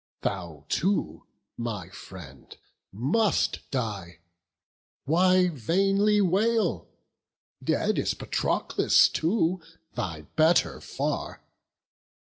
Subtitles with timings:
[0.21, 1.27] Thou too,
[1.59, 2.57] my friend,
[2.91, 4.17] must die:
[5.05, 6.87] why vainly wail?
[7.63, 9.61] Dead is Patroclus too,
[9.93, 11.43] thy better far.